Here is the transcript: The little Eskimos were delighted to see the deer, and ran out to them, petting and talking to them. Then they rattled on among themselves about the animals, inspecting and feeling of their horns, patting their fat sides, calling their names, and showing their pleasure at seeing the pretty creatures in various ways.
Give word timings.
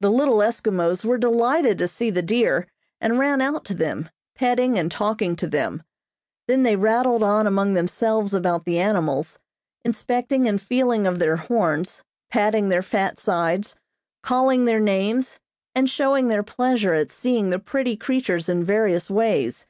The 0.00 0.08
little 0.10 0.38
Eskimos 0.38 1.04
were 1.04 1.18
delighted 1.18 1.76
to 1.80 1.86
see 1.86 2.08
the 2.08 2.22
deer, 2.22 2.66
and 2.98 3.18
ran 3.18 3.42
out 3.42 3.66
to 3.66 3.74
them, 3.74 4.08
petting 4.34 4.78
and 4.78 4.90
talking 4.90 5.36
to 5.36 5.46
them. 5.46 5.82
Then 6.48 6.62
they 6.62 6.76
rattled 6.76 7.22
on 7.22 7.46
among 7.46 7.74
themselves 7.74 8.32
about 8.32 8.64
the 8.64 8.78
animals, 8.78 9.38
inspecting 9.84 10.46
and 10.48 10.58
feeling 10.58 11.06
of 11.06 11.18
their 11.18 11.36
horns, 11.36 12.02
patting 12.30 12.70
their 12.70 12.80
fat 12.82 13.18
sides, 13.18 13.74
calling 14.22 14.64
their 14.64 14.80
names, 14.80 15.38
and 15.74 15.90
showing 15.90 16.28
their 16.28 16.42
pleasure 16.42 16.94
at 16.94 17.12
seeing 17.12 17.50
the 17.50 17.58
pretty 17.58 17.98
creatures 17.98 18.48
in 18.48 18.64
various 18.64 19.10
ways. 19.10 19.66